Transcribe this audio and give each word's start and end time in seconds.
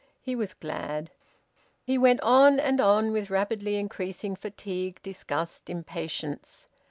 He 0.19 0.35
was 0.35 0.55
glad. 0.55 1.11
He 1.83 1.95
went 1.95 2.21
on 2.21 2.59
and 2.59 2.81
on, 2.81 3.11
with 3.11 3.29
rapidly 3.29 3.75
increasing 3.75 4.35
fatigue, 4.35 4.99
disgust, 5.03 5.69
impatience. 5.69 6.67